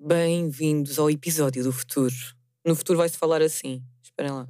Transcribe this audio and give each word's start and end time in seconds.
Bem-vindos 0.00 0.96
ao 1.00 1.10
episódio 1.10 1.64
do 1.64 1.72
futuro. 1.72 2.14
No 2.64 2.76
futuro 2.76 2.98
vai-se 2.98 3.18
falar 3.18 3.42
assim. 3.42 3.82
Esperem 4.00 4.30
lá. 4.30 4.48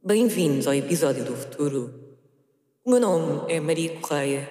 Bem-vindos 0.00 0.68
ao 0.68 0.74
episódio 0.74 1.24
do 1.24 1.34
futuro. 1.34 2.16
O 2.84 2.90
meu 2.92 3.00
nome 3.00 3.52
é 3.52 3.58
Maria 3.58 3.98
Correia 3.98 4.48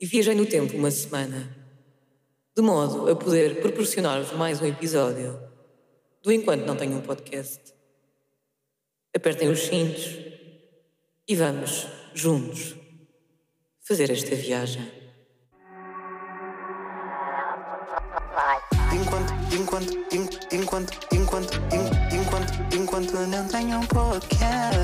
e 0.00 0.06
viajei 0.06 0.34
no 0.34 0.46
tempo 0.46 0.74
uma 0.78 0.90
semana, 0.90 1.54
de 2.56 2.62
modo 2.62 3.10
a 3.10 3.14
poder 3.14 3.60
proporcionar-vos 3.60 4.32
mais 4.32 4.62
um 4.62 4.64
episódio 4.64 5.38
do 6.22 6.32
Enquanto 6.32 6.64
Não 6.64 6.74
Tenho 6.74 6.96
um 6.96 7.02
Podcast. 7.02 7.60
Apertem 9.14 9.50
os 9.50 9.60
cintos 9.60 10.16
e 11.28 11.36
vamos, 11.36 11.86
juntos, 12.14 12.76
fazer 13.82 14.10
esta 14.10 14.34
viagem. 14.34 14.99
Enquanto, 18.92 19.32
enquanto, 19.52 19.92
en- 20.12 20.28
enquanto, 20.52 20.92
enquanto, 21.12 21.52
en- 21.72 21.90
enquanto, 22.16 22.52
enquanto 22.76 23.26
não 23.26 23.48
tenho 23.48 23.78
um 23.80 23.86
podcast. 23.86 24.78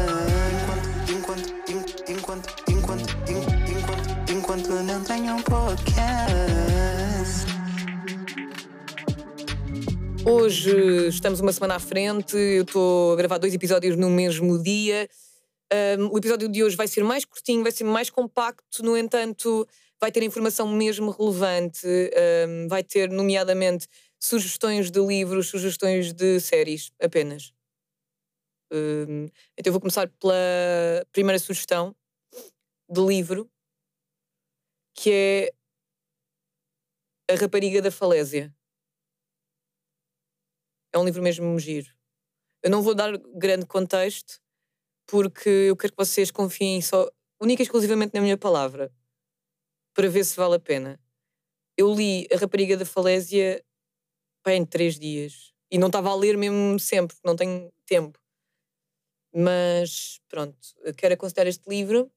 Enquanto, 1.09 1.49
enquanto, 1.71 1.71
en- 1.71 1.85
enquanto, 2.13 2.49
enquanto, 2.69 3.07
en- 3.29 3.47
enquanto, 3.71 4.33
enquanto 4.33 4.71
não 4.83 5.01
tenho 5.05 5.37
um 5.37 5.43
podcast. 5.43 7.47
Hoje 10.25 11.07
estamos 11.09 11.39
uma 11.41 11.53
semana 11.53 11.77
à 11.77 11.79
frente, 11.79 12.37
eu 12.37 12.63
estou 12.65 13.13
a 13.13 13.17
gravar 13.17 13.39
dois 13.39 13.55
episódios 13.55 13.97
no 13.97 14.11
mesmo 14.11 14.61
dia. 14.61 15.09
Um, 15.99 16.09
o 16.13 16.19
episódio 16.19 16.49
de 16.49 16.65
hoje 16.65 16.75
vai 16.77 16.89
ser 16.89 17.05
mais 17.05 17.25
curtinho, 17.25 17.63
vai 17.63 17.71
ser 17.73 17.85
mais 17.85 18.11
compacto, 18.11 18.83
no 18.83 18.97
entanto, 18.97 19.67
vai 20.01 20.13
ter 20.13 20.23
informação 20.23 20.69
mesmo 20.69 21.11
relevante, 21.11 21.87
um, 22.49 22.69
vai 22.69 22.83
ter, 22.85 23.11
nomeadamente, 23.11 23.87
sugestões 24.21 24.91
de 24.91 25.01
livros, 25.01 25.49
sugestões 25.49 26.13
de 26.13 26.41
séries, 26.41 26.91
apenas. 27.01 27.53
Um, 28.73 29.27
então 29.57 29.67
eu 29.67 29.73
vou 29.73 29.81
começar 29.81 30.09
pela 30.21 30.35
primeira 31.13 31.39
sugestão 31.39 31.95
de 32.89 33.01
livro, 33.01 33.51
que 34.95 35.11
é 35.13 35.51
A 37.29 37.35
Rapariga 37.37 37.81
da 37.83 37.91
Falésia. 37.91 38.53
É 40.93 40.99
um 40.99 41.05
livro 41.05 41.23
mesmo 41.23 41.59
giro. 41.59 41.89
Eu 42.63 42.71
não 42.71 42.83
vou 42.83 42.95
dar 42.95 43.17
grande 43.37 43.67
contexto, 43.67 44.41
porque 45.07 45.49
eu 45.49 45.77
quero 45.77 45.93
que 45.95 46.05
vocês 46.05 46.31
confiem 46.31 46.83
só, 46.83 47.11
única 47.41 47.63
e 47.63 47.65
exclusivamente 47.65 48.15
na 48.15 48.23
minha 48.23 48.39
palavra, 48.39 48.93
para 49.97 50.09
ver 50.11 50.25
se 50.25 50.37
vale 50.37 50.57
a 50.57 50.61
pena. 50.61 51.01
Eu 51.79 51.95
li 51.95 52.29
A 52.33 52.39
Rapariga 52.39 52.77
da 52.77 52.87
Falésia 52.87 53.65
pá, 54.45 54.53
em 54.55 54.65
três 54.67 54.99
dias. 54.99 55.53
E 55.71 55.79
não 55.79 55.89
estava 55.89 56.11
a 56.11 56.17
ler 56.17 56.37
mesmo 56.39 56.79
sempre, 56.81 57.17
porque 57.17 57.29
não 57.29 57.37
tenho 57.37 57.73
tempo. 57.87 58.19
Mas 59.35 60.21
pronto, 60.29 60.57
quero 60.97 61.15
aconselhar 61.15 61.47
este 61.47 61.69
livro. 61.69 62.11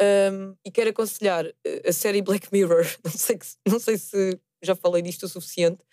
Um, 0.00 0.56
e 0.64 0.70
quero 0.70 0.90
aconselhar 0.90 1.46
eh, 1.64 1.82
a 1.88 1.92
série 1.92 2.22
Black 2.22 2.48
Mirror. 2.52 2.84
Não 3.04 3.12
sei, 3.12 3.38
que- 3.38 3.46
não 3.66 3.78
sei 3.78 3.96
se 3.98 4.40
já 4.62 4.74
falei 4.74 5.00
disto 5.02 5.24
o 5.24 5.28
suficiente. 5.28 5.84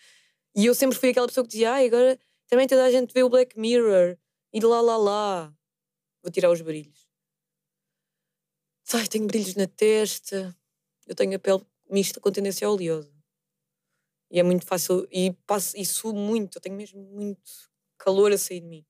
E 0.55 0.65
eu 0.65 0.75
sempre 0.75 0.97
fui 0.97 1.09
aquela 1.09 1.27
pessoa 1.27 1.43
que 1.45 1.51
dizia: 1.51 1.73
Ai, 1.73 1.87
agora 1.87 2.19
também 2.47 2.67
toda 2.67 2.85
a 2.85 2.91
gente 2.91 3.13
vê 3.13 3.23
o 3.23 3.29
Black 3.29 3.59
Mirror. 3.59 4.17
E 4.53 4.59
lá, 4.61 4.81
lá, 4.81 4.97
lá. 4.97 5.53
Vou 6.23 6.31
tirar 6.31 6.51
os 6.51 6.61
brilhos. 6.61 7.08
Ai, 8.93 9.07
tenho 9.07 9.27
brilhos 9.27 9.55
na 9.55 9.67
testa. 9.67 10.55
Eu 11.05 11.15
tenho 11.15 11.35
a 11.35 11.39
pele 11.39 11.63
mista 11.89 12.19
com 12.19 12.31
tendência 12.31 12.69
oleosa. 12.69 13.13
E 14.31 14.39
é 14.39 14.43
muito 14.43 14.65
fácil. 14.65 15.07
E, 15.11 15.31
passo, 15.45 15.75
e 15.77 15.83
muito. 16.13 16.57
Eu 16.57 16.61
tenho 16.61 16.75
mesmo 16.75 17.01
muito 17.01 17.51
calor 17.97 18.31
a 18.31 18.37
sair 18.37 18.61
de 18.61 18.67
mim. 18.67 18.85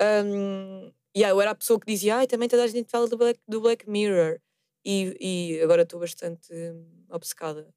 Um, 0.00 0.92
yeah, 1.16 1.30
eu 1.30 1.40
era 1.40 1.52
a 1.52 1.54
pessoa 1.54 1.78
que 1.78 1.86
dizia: 1.86 2.16
Ai, 2.16 2.26
também 2.26 2.48
toda 2.48 2.64
a 2.64 2.66
gente 2.66 2.90
fala 2.90 3.06
do 3.08 3.16
Black, 3.16 3.40
do 3.46 3.60
Black 3.60 3.88
Mirror. 3.88 4.40
E, 4.84 5.16
e 5.20 5.62
agora 5.62 5.82
estou 5.82 6.00
bastante 6.00 6.52
obcecada. 7.08 7.72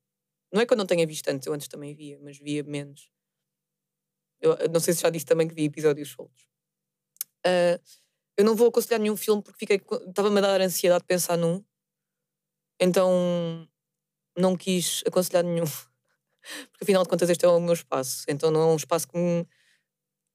Não 0.51 0.61
é 0.61 0.65
que 0.65 0.73
eu 0.73 0.77
não 0.77 0.88
tenha 0.88 1.05
visto 1.05 1.27
antes, 1.27 1.45
eu 1.45 1.53
antes 1.53 1.67
também 1.67 1.94
via, 1.94 2.19
mas 2.19 2.38
via 2.39 2.63
menos. 2.63 3.09
Eu 4.41 4.57
não 4.71 4.79
sei 4.79 4.94
se 4.94 5.01
já 5.01 5.09
disse 5.09 5.25
também 5.25 5.47
que 5.47 5.53
vi 5.53 5.65
episódios 5.65 6.09
soltos. 6.09 6.47
Ah, 7.45 7.79
eu 8.38 8.46
não 8.46 8.56
vou 8.56 8.68
aconselhar 8.68 9.00
nenhum 9.00 9.16
filme 9.16 9.41
porque 9.41 9.59
fiquei 9.59 9.81
estava-me 10.07 10.38
a 10.40 10.41
dar 10.41 10.62
ansiedade 10.62 11.01
de 11.01 11.07
pensar 11.07 11.38
num. 11.38 11.63
Então 12.79 13.68
não 14.38 14.56
quis 14.56 15.03
aconselhar 15.07 15.44
nenhum. 15.44 15.66
Porque 16.72 16.84
afinal 16.84 17.03
de 17.03 17.09
contas 17.09 17.29
este 17.29 17.45
é 17.45 17.47
o 17.47 17.59
meu 17.59 17.74
espaço. 17.74 18.25
Então 18.28 18.51
não 18.51 18.62
é 18.62 18.66
um 18.66 18.75
espaço 18.75 19.07
que 19.07 19.18
me, 19.18 19.47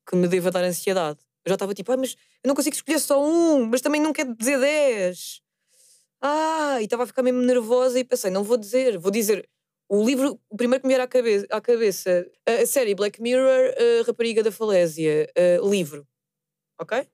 que 0.09 0.17
me 0.17 0.29
deva 0.29 0.51
dar 0.51 0.65
ansiedade. 0.65 1.21
Eu 1.45 1.51
já 1.51 1.55
estava 1.55 1.75
tipo, 1.75 1.93
ah, 1.93 1.97
mas 1.97 2.17
eu 2.43 2.49
não 2.49 2.55
consigo 2.55 2.75
escolher 2.75 2.99
só 2.99 3.23
um, 3.25 3.67
mas 3.67 3.81
também 3.81 4.01
não 4.01 4.13
quero 4.13 4.35
dizer 4.35 4.59
10. 4.59 5.41
Ah, 6.23 6.79
e 6.81 6.85
estava 6.85 7.05
a 7.05 7.07
ficar 7.07 7.23
mesmo 7.23 7.41
nervosa 7.43 7.99
e 7.99 8.05
pensei, 8.05 8.31
não 8.31 8.45
vou 8.45 8.57
dizer, 8.57 8.99
vou 8.99 9.11
dizer 9.11 9.49
o 9.89 10.05
livro, 10.05 10.41
o 10.49 10.57
primeiro 10.57 10.83
que 10.83 10.87
me 10.87 10.95
vier 10.95 11.01
à 11.03 11.09
cabeça, 11.09 11.47
à 11.51 11.61
cabeça 11.61 12.27
a 12.47 12.67
série 12.67 12.95
Black 12.95 13.21
Mirror, 13.21 13.75
a 14.03 14.07
Rapariga 14.07 14.43
da 14.43 14.53
Falésia, 14.53 15.29
a 15.37 15.67
livro. 15.67 16.07
Ok? 16.81 17.07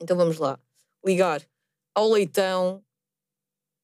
Então 0.00 0.16
vamos 0.16 0.38
lá. 0.38 0.60
Ligar 1.04 1.46
ao 1.94 2.10
Leitão. 2.10 2.84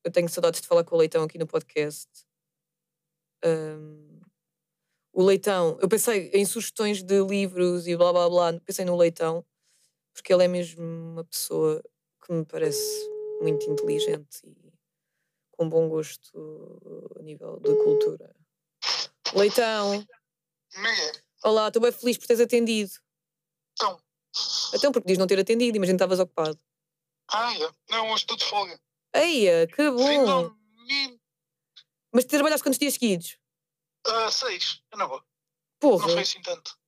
Eu 0.04 0.10
tenho 0.10 0.28
saudades 0.28 0.60
de 0.60 0.66
falar 0.66 0.84
com 0.84 0.94
o 0.94 0.98
Leitão 0.98 1.22
aqui 1.22 1.38
no 1.38 1.46
podcast. 1.46 2.08
Ahm, 3.44 4.20
o 5.12 5.22
Leitão, 5.22 5.78
eu 5.80 5.88
pensei 5.88 6.30
em 6.32 6.44
sugestões 6.44 7.02
de 7.02 7.22
livros 7.22 7.86
e 7.86 7.96
blá 7.96 8.12
blá 8.12 8.28
blá, 8.28 8.60
pensei 8.60 8.84
no 8.84 8.96
Leitão, 8.96 9.44
porque 10.12 10.32
ele 10.32 10.44
é 10.44 10.48
mesmo 10.48 10.82
uma 10.82 11.24
pessoa 11.24 11.82
que 12.24 12.32
me 12.32 12.44
parece 12.44 13.10
muito 13.40 13.68
inteligente 13.70 14.40
e 14.44 14.72
com 15.50 15.68
bom 15.68 15.88
gosto 15.88 17.12
a 17.18 17.22
nível 17.22 17.60
de 17.60 17.74
cultura. 17.76 18.34
Leitão, 19.34 20.06
olá, 21.44 21.68
estou 21.68 21.82
bem 21.82 21.92
feliz 21.92 22.16
por 22.16 22.26
teres 22.26 22.42
atendido. 22.42 22.92
então. 23.74 24.11
Então, 24.74 24.90
porque 24.92 25.06
diz 25.08 25.18
não 25.18 25.26
ter 25.26 25.38
atendido, 25.38 25.76
imagina 25.76 25.96
que 25.98 26.02
estavas 26.04 26.20
ocupado. 26.20 26.58
Ah, 27.30 27.54
é. 27.54 27.70
Não, 27.90 28.06
hoje 28.10 28.22
estou 28.24 28.36
de 28.36 28.44
folga. 28.44 28.80
Eia, 29.14 29.66
que 29.66 29.90
bom! 29.90 30.06
Finalmente. 30.06 31.20
Mas 32.12 32.24
trabalhaste 32.24 32.62
quantos 32.64 32.78
dias 32.78 32.94
seguidos? 32.94 33.38
Ah, 34.06 34.30
seis. 34.30 34.82
Eu 34.90 34.98
não 34.98 35.08
vou. 35.08 35.18
Não 35.18 35.24
Porra, 35.80 36.08
foi 36.08 36.20
assim 36.22 36.40
tanto. 36.42 36.78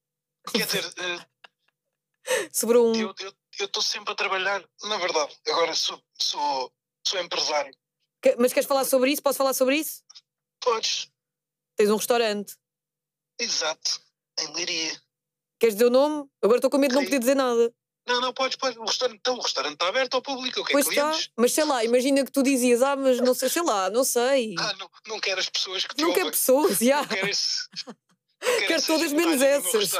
Quer 0.52 0.66
dizer, 0.66 0.84
eh, 0.98 2.48
sobrou 2.52 2.94
um. 2.94 3.00
eu 3.00 3.14
estou 3.60 3.82
sempre 3.82 4.12
a 4.12 4.16
trabalhar. 4.16 4.66
Na 4.82 4.96
verdade, 4.98 5.36
agora 5.48 5.74
sou, 5.74 6.02
sou, 6.18 6.72
sou 7.06 7.20
empresário. 7.20 7.74
Que- 8.22 8.36
Mas 8.36 8.52
queres 8.52 8.66
falar 8.68 8.84
sobre 8.84 9.10
isso? 9.12 9.22
Posso 9.22 9.38
falar 9.38 9.54
sobre 9.54 9.76
isso? 9.76 10.02
Podes. 10.60 11.10
Tens 11.76 11.90
um 11.90 11.96
restaurante. 11.96 12.56
Exato. 13.38 14.00
Em 14.38 14.52
Leiria. 14.52 15.00
Queres 15.58 15.74
dizer 15.74 15.86
o 15.86 15.90
nome? 15.90 16.28
Agora 16.42 16.58
estou 16.58 16.70
com 16.70 16.78
medo 16.78 16.90
de 16.90 16.96
não 16.96 17.04
poder 17.04 17.18
dizer 17.18 17.34
nada. 17.36 17.72
Não, 18.06 18.20
não, 18.20 18.34
podes, 18.34 18.56
podes. 18.56 18.76
O 18.76 18.84
restaurante, 18.84 19.18
então, 19.18 19.36
o 19.36 19.40
restaurante 19.40 19.74
está 19.74 19.88
aberto 19.88 20.14
ao 20.14 20.22
público. 20.22 20.58
Eu 20.60 20.64
quero 20.64 20.74
Pois 20.74 20.88
está. 20.88 21.08
clientes. 21.10 21.30
Mas 21.38 21.52
sei 21.52 21.64
lá, 21.64 21.84
imagina 21.84 22.24
que 22.24 22.30
tu 22.30 22.42
dizias, 22.42 22.82
ah, 22.82 22.96
mas 22.96 23.18
não 23.20 23.32
sei, 23.34 23.48
sei 23.48 23.62
lá, 23.62 23.88
não 23.88 24.04
sei. 24.04 24.54
Ah, 24.58 24.74
não, 24.78 24.90
não 25.08 25.20
quero 25.20 25.40
as 25.40 25.48
pessoas 25.48 25.86
que 25.86 25.94
te 25.94 26.02
não 26.02 26.12
quero 26.12 26.30
pessoas, 26.30 26.78
já. 26.78 27.00
Não 27.00 27.08
quero 27.08 27.28
esse... 27.30 27.66
não 27.86 27.94
Quero 28.58 28.72
essas 28.74 28.86
todas 28.86 29.12
menos 29.12 29.40
essas. 29.40 29.92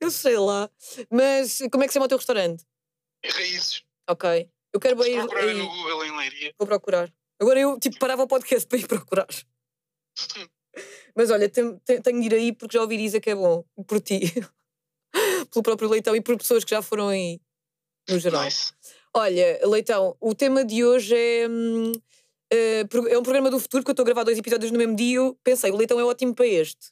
Eu 0.00 0.10
sei 0.10 0.38
lá. 0.38 0.70
Mas 1.10 1.58
como 1.70 1.84
é 1.84 1.86
que 1.86 1.92
se 1.92 1.94
chama 1.94 2.06
o 2.06 2.08
teu 2.08 2.16
restaurante? 2.18 2.64
E 3.22 3.28
raízes. 3.28 3.82
Ok. 4.08 4.48
Eu 4.72 4.80
quero 4.80 5.00
Se 5.02 5.10
ir. 5.10 5.18
procurarem 5.18 5.50
aí. 5.50 5.58
no 5.58 5.68
Google 5.68 6.04
em 6.06 6.16
Leiria. 6.16 6.54
Vou 6.58 6.66
procurar. 6.66 7.12
Agora 7.40 7.60
eu 7.60 7.78
tipo 7.78 7.98
parava 7.98 8.22
o 8.22 8.26
podcast 8.26 8.66
para 8.66 8.78
ir 8.78 8.86
procurar. 8.88 9.26
Mas 11.14 11.30
olha, 11.30 11.48
tem- 11.48 11.78
tenho 11.78 12.20
de 12.20 12.26
ir 12.26 12.34
aí 12.34 12.52
porque 12.52 12.76
já 12.76 12.82
ouvi 12.82 12.96
dizer 12.96 13.20
que 13.20 13.30
é 13.30 13.34
bom. 13.34 13.64
Por 13.86 14.00
ti. 14.00 14.20
Pelo 15.50 15.62
próprio 15.62 15.88
Leitão 15.88 16.16
e 16.16 16.20
por 16.20 16.36
pessoas 16.36 16.64
que 16.64 16.70
já 16.70 16.82
foram 16.82 17.08
aí. 17.08 17.40
No 18.08 18.18
geral. 18.18 18.44
Nice. 18.44 18.72
Olha, 19.14 19.60
Leitão, 19.64 20.16
o 20.20 20.34
tema 20.34 20.64
de 20.64 20.84
hoje 20.84 21.14
é. 21.16 21.48
hum, 21.48 21.92
eh, 22.52 22.84
é 23.10 23.18
um 23.18 23.22
programa 23.22 23.50
do 23.50 23.60
futuro, 23.60 23.82
porque 23.82 23.90
eu 23.90 23.94
estou 23.94 24.02
a 24.02 24.06
gravar 24.06 24.24
dois 24.24 24.38
episódios 24.38 24.72
no 24.72 24.78
mesmo 24.78 24.96
dia. 24.96 25.20
pensei, 25.42 25.70
o 25.70 25.76
Leitão 25.76 26.00
é 26.00 26.04
ótimo 26.04 26.34
para 26.34 26.46
este. 26.46 26.90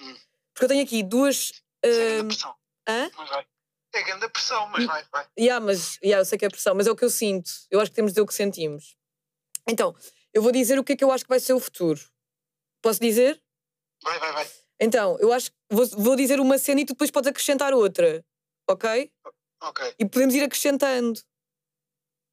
Hum. 0.00 0.14
Porque 0.52 0.64
eu 0.64 0.68
tenho 0.68 0.82
aqui 0.82 1.02
duas. 1.02 1.52
É 1.82 1.88
grande 1.88 2.22
hum, 2.22 2.28
pressão. 2.28 2.54
hã? 2.88 3.10
Mas 3.16 3.28
vai. 3.28 3.46
É 3.94 4.02
grande 4.02 4.28
pressão, 4.28 4.68
mas 4.68 4.84
vai, 4.84 5.04
vai. 5.10 5.26
Yeah, 5.38 5.64
mas 5.64 5.96
yeah, 6.02 6.20
eu 6.20 6.24
sei 6.26 6.36
que 6.36 6.44
é 6.44 6.50
pressão, 6.50 6.74
mas 6.74 6.86
é 6.86 6.90
o 6.90 6.96
que 6.96 7.04
eu 7.04 7.08
sinto. 7.10 7.50
Eu 7.70 7.80
acho 7.80 7.90
que 7.90 7.94
temos 7.94 8.10
de 8.10 8.14
dizer 8.14 8.22
o 8.22 8.26
que 8.26 8.34
sentimos. 8.34 8.94
Então, 9.66 9.94
eu 10.34 10.42
vou 10.42 10.52
dizer 10.52 10.78
o 10.78 10.84
que 10.84 10.92
é 10.92 10.96
que 10.96 11.04
eu 11.04 11.10
acho 11.10 11.24
que 11.24 11.30
vai 11.30 11.40
ser 11.40 11.54
o 11.54 11.60
futuro. 11.60 12.00
Posso 12.86 13.00
dizer? 13.00 13.42
Vai, 14.04 14.18
vai, 14.20 14.32
vai. 14.32 14.46
Então, 14.80 15.18
eu 15.18 15.32
acho 15.32 15.50
que 15.50 15.56
vou, 15.70 15.86
vou 15.88 16.14
dizer 16.16 16.38
uma 16.38 16.56
cena 16.56 16.80
e 16.82 16.84
tu 16.84 16.92
depois 16.92 17.10
podes 17.10 17.28
acrescentar 17.28 17.74
outra. 17.74 18.24
Ok? 18.70 19.10
Ok, 19.62 19.94
E 19.98 20.04
podemos 20.06 20.34
ir 20.36 20.42
acrescentando. 20.44 21.18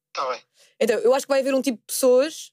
está 0.08 0.30
bem. 0.30 0.40
Então, 0.80 0.98
eu 1.00 1.12
acho 1.12 1.26
que 1.26 1.32
vai 1.32 1.40
haver 1.40 1.54
um 1.54 1.62
tipo 1.62 1.78
de 1.78 1.84
pessoas 1.86 2.52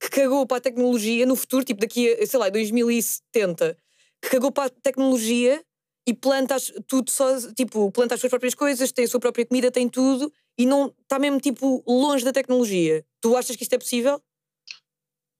que 0.00 0.10
cagou 0.10 0.46
para 0.46 0.58
a 0.58 0.60
tecnologia 0.60 1.26
no 1.26 1.34
futuro, 1.34 1.64
tipo 1.64 1.80
daqui 1.80 2.12
a, 2.12 2.26
sei 2.26 2.38
lá, 2.38 2.48
2070, 2.50 3.76
que 4.22 4.28
cagou 4.30 4.52
para 4.52 4.66
a 4.66 4.70
tecnologia 4.70 5.64
e 6.06 6.14
planta 6.14 6.54
as- 6.54 6.72
tudo 6.86 7.10
só, 7.10 7.26
tipo, 7.52 7.90
planta 7.90 8.14
as 8.14 8.20
suas 8.20 8.30
próprias 8.30 8.54
coisas, 8.54 8.92
tem 8.92 9.06
a 9.06 9.08
sua 9.08 9.18
própria 9.18 9.44
comida, 9.46 9.70
tem 9.72 9.88
tudo 9.88 10.32
e 10.58 10.66
não 10.66 10.94
está 11.02 11.18
mesmo, 11.18 11.40
tipo, 11.40 11.82
longe 11.86 12.24
da 12.24 12.32
tecnologia. 12.32 13.04
Tu 13.20 13.36
achas 13.36 13.56
que 13.56 13.62
isto 13.64 13.72
é 13.72 13.78
possível? 13.78 14.22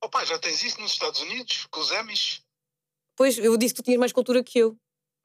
Opa, 0.04 0.24
já 0.24 0.38
tens 0.38 0.62
isso 0.62 0.80
nos 0.80 0.92
Estados 0.92 1.20
Unidos, 1.20 1.66
com 1.70 1.80
os 1.80 1.90
Emmys. 1.90 2.42
Pois, 3.16 3.38
eu 3.38 3.56
disse 3.56 3.72
que 3.74 3.80
tu 3.82 3.84
tinhas 3.84 3.98
mais 4.00 4.12
cultura 4.12 4.42
que 4.44 4.58
eu. 4.58 4.76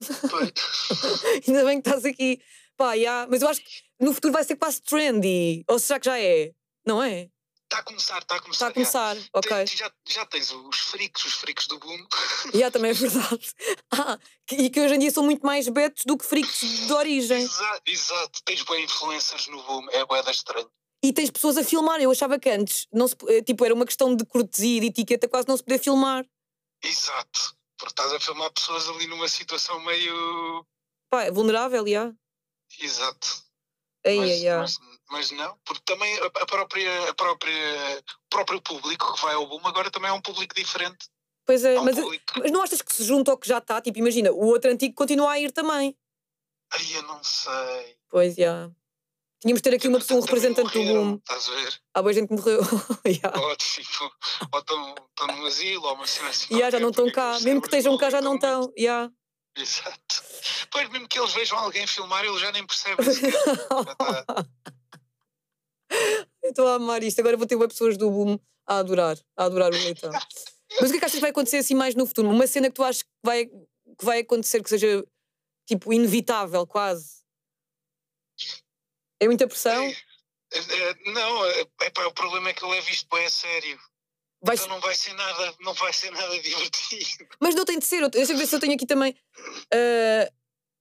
Ainda 1.48 1.66
bem 1.66 1.82
que 1.82 1.88
estás 1.90 2.06
aqui. 2.06 2.42
Pá, 2.78 2.98
já, 2.98 3.28
mas 3.30 3.42
eu 3.42 3.50
acho 3.50 3.62
que 3.62 3.70
no 4.00 4.14
futuro 4.14 4.34
vai 4.34 4.44
ser 4.44 4.56
quase 4.56 4.82
trendy. 4.82 5.66
Ou 5.68 5.78
será 5.80 6.00
que 6.00 6.06
já 6.06 6.18
é? 6.20 6.54
Não 6.86 7.04
é? 7.04 7.30
Está 7.66 7.80
a 7.80 7.84
começar, 7.84 8.18
está 8.20 8.36
a 8.36 8.40
começar. 8.40 8.54
Está 8.54 8.68
a 8.68 8.74
começar, 8.74 9.16
já. 9.16 9.22
ok. 9.34 9.50
Tem- 9.66 9.78
já, 9.78 9.92
já 10.08 10.26
tens 10.26 10.50
os 10.52 10.80
freaks, 10.80 11.26
os 11.26 11.34
freaks 11.34 11.68
do 11.68 11.78
boom. 11.78 12.08
Já, 12.56 12.72
também 12.72 12.92
é 12.92 12.94
verdade. 12.94 13.54
Ah, 13.92 14.18
que- 14.48 14.56
e 14.56 14.70
que 14.70 14.80
hoje 14.80 14.96
em 14.96 15.00
dia 15.00 15.12
são 15.12 15.24
muito 15.24 15.46
mais 15.46 15.68
betos 15.68 16.04
do 16.06 16.18
que 16.18 16.26
freaks 16.26 16.62
de 16.88 16.94
origem. 16.94 17.42
Exato, 17.42 17.82
exato. 17.86 18.40
Tens 18.46 18.64
bem 18.64 18.86
influencers 18.86 19.48
no 19.48 19.62
boom, 19.64 19.88
é 19.92 20.04
boeda 20.06 20.32
estranho. 20.32 20.72
E 21.04 21.14
tens 21.14 21.30
pessoas 21.32 21.58
a 21.58 21.64
filmar. 21.64 22.02
Eu 22.02 22.12
achava 22.12 22.38
que 22.38 22.50
antes, 22.50 22.88
não 22.92 23.08
se, 23.08 23.16
eh, 23.30 23.42
tipo, 23.42 23.64
era 23.64 23.74
uma 23.74 23.86
questão 23.86 24.16
de 24.16 24.26
cortesia 24.26 24.78
e 24.78 24.80
de 24.82 24.88
etiqueta, 24.88 25.28
quase 25.30 25.48
não 25.48 25.56
se 25.56 25.64
podia 25.64 25.80
filmar. 25.80 26.26
Exato. 26.84 27.56
Porque 27.78 27.94
estás 27.94 28.12
a 28.14 28.20
filmar 28.20 28.52
pessoas 28.52 28.90
ali 28.90 29.08
numa 29.08 29.28
situação 29.30 29.80
meio. 29.82 30.66
Pá, 31.10 31.24
é 31.24 31.32
vulnerável, 31.32 31.88
já. 31.88 32.14
Exato. 32.80 33.44
Aí, 34.06 34.18
mas, 34.18 34.30
aí, 34.30 34.42
já. 34.42 34.58
mas, 34.60 34.78
mas 35.10 35.32
não, 35.32 35.58
porque 35.66 35.82
também 35.86 36.18
a, 36.20 36.26
a 36.26 36.46
própria, 36.46 37.10
a 37.10 37.14
própria, 37.14 38.00
o 38.26 38.30
próprio 38.30 38.62
público 38.62 39.14
que 39.14 39.22
vai 39.22 39.34
ao 39.36 39.48
boom 39.48 39.66
agora 39.68 39.90
também 39.92 40.10
é 40.10 40.14
um 40.14 40.22
público 40.22 40.54
diferente. 40.56 41.08
Pois 41.46 41.64
é, 41.66 41.76
É 41.76 41.80
um 41.80 41.86
mas, 41.86 41.96
público. 41.96 42.34
mas 42.38 42.52
não 42.52 42.62
achas 42.62 42.82
que 42.82 42.94
se 42.94 43.04
junta 43.04 43.32
ao 43.32 43.38
que 43.38 43.48
já 43.48 43.58
está? 43.58 43.82
Tipo, 43.82 43.98
imagina, 44.00 44.32
o 44.32 44.46
outro 44.46 44.70
antigo 44.72 44.94
continua 44.94 45.32
a 45.32 45.40
ir 45.40 45.52
também. 45.52 45.96
Ai, 46.72 46.96
eu 46.96 47.02
não 47.04 47.24
sei. 47.24 47.98
Pois, 48.10 48.36
já. 48.36 48.70
Tínhamos 49.42 49.62
de 49.62 49.70
ter 49.70 49.76
aqui 49.76 49.88
uma 49.88 50.00
pessoa, 50.00 50.20
um 50.20 50.24
representante 50.24 50.74
do 50.74 50.80
morreram, 50.80 51.04
boom. 51.12 51.16
Estás 51.16 51.48
a 51.48 51.52
ver? 51.56 51.82
Há 51.94 52.02
boa 52.02 52.14
gente 52.14 52.28
que 52.28 52.34
morreu. 52.36 52.60
Já. 53.08 53.32
Ou 53.42 53.56
tipo, 53.56 54.12
ou 54.52 54.60
estão 54.60 55.28
num 55.28 55.46
asilo, 55.46 55.86
ou 55.86 55.94
uma 55.96 56.06
cena 56.06 56.30
assim. 56.30 56.58
Ya, 56.58 56.70
já 56.70 56.80
não 56.80 56.90
estão 56.90 57.06
porque 57.06 57.16
cá. 57.16 57.40
Mesmo 57.40 57.62
que 57.62 57.68
estejam 57.68 57.98
cá, 57.98 58.10
já 58.10 58.20
não 58.22 58.36
estão. 58.36 58.72
Ya. 58.78 59.10
Exato. 59.58 60.24
Pois 60.72 60.90
mesmo 60.90 61.08
que 61.08 61.18
eles 61.18 61.34
vejam 61.34 61.58
alguém 61.58 61.88
filmar, 61.88 62.24
eles 62.26 62.40
já 62.42 62.52
nem 62.52 62.66
percebem 62.68 63.06
tá- 63.98 64.46
Eu 66.44 66.50
Estou 66.50 66.68
a 66.68 66.76
amar 66.76 67.02
isto. 67.04 67.20
Agora 67.20 67.38
vou 67.38 67.48
ter 67.48 67.56
web 67.56 67.72
pessoas 67.72 67.98
do 67.98 68.12
boom 68.12 68.38
a 68.68 68.78
adorar. 68.80 69.18
A 69.38 69.46
adorar 69.46 69.72
o 69.72 69.76
leitão. 69.76 70.12
Mas 70.80 70.90
o 70.90 70.92
que 70.92 70.98
é 70.98 71.00
que 71.00 71.06
achas 71.06 71.16
que 71.16 71.22
vai 71.22 71.32
acontecer 71.32 71.58
assim 71.58 71.76
mais 71.76 71.96
no 71.96 72.06
futuro? 72.06 72.30
Uma 72.30 72.46
cena 72.46 72.68
que 72.68 72.76
tu 72.76 72.84
achas 72.84 73.04
que 73.04 73.10
vai, 73.24 73.46
que 73.46 74.04
vai 74.06 74.20
acontecer 74.20 74.62
que 74.62 74.70
seja 74.70 75.04
tipo 75.68 75.92
inevitável, 75.94 76.68
quase? 76.68 77.19
É 79.20 79.26
muita 79.28 79.48
pressão? 79.48 79.84
É, 79.84 80.58
é, 80.58 81.12
não, 81.12 81.46
é, 81.46 81.62
epá, 81.84 82.06
o 82.08 82.14
problema 82.14 82.50
é 82.50 82.54
que 82.54 82.64
eu 82.64 82.70
levo 82.70 82.90
isto 82.90 83.08
bem 83.14 83.26
a 83.26 83.30
sério. 83.30 83.80
Vais- 84.42 84.62
Então 84.62 84.74
não 84.76 84.82
vai 84.82 84.96
ser 84.96 85.14
nada, 85.14 85.56
não 85.60 85.74
vai 85.74 85.92
ser 85.94 86.12
nada 86.12 86.38
divertido. 86.42 87.28
Mas 87.40 87.54
não 87.56 87.66
tem 87.66 87.78
de 87.80 87.86
ser. 87.86 88.02
eu- 88.02 88.10
Deixa 88.10 88.32
eu 88.34 88.38
ver 88.38 88.48
se 88.48 88.56
eu 88.56 88.60
tenho 88.60 88.74
aqui 88.74 88.86
também. 88.86 89.16
ah, 89.74 90.32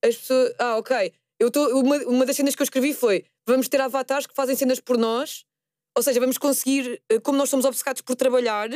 as 0.05 0.15
pessoas. 0.15 0.53
Ah, 0.59 0.77
ok. 0.77 1.13
Eu 1.39 1.51
tô, 1.51 1.79
uma, 1.79 1.97
uma 2.05 2.25
das 2.25 2.35
cenas 2.35 2.55
que 2.55 2.61
eu 2.61 2.65
escrevi 2.65 2.93
foi: 2.93 3.25
vamos 3.47 3.67
ter 3.67 3.79
avatares 3.81 4.25
que 4.27 4.33
fazem 4.35 4.55
cenas 4.55 4.79
por 4.79 4.97
nós, 4.97 5.45
ou 5.95 6.01
seja, 6.03 6.19
vamos 6.19 6.37
conseguir, 6.37 7.01
eh, 7.09 7.19
como 7.19 7.37
nós 7.37 7.49
somos 7.49 7.65
obcecados 7.65 8.01
por 8.01 8.15
trabalhar, 8.15 8.69